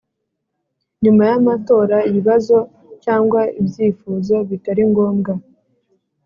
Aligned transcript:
Nyuma 1.03 1.23
yamatora 1.31 1.97
ibibazo 2.09 2.57
cyangwa 3.03 3.39
ibyifuzo 3.59 4.35
bitari 4.49 4.83
ngombwa 4.91 5.33